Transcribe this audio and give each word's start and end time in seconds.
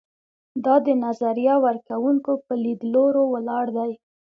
دا 0.65 0.75
د 0.85 0.87
نظریه 1.05 1.55
ورکوونکو 1.65 2.31
پر 2.45 2.55
لیدلورو 2.63 3.23
ولاړ 3.33 3.65
دی. 3.77 3.91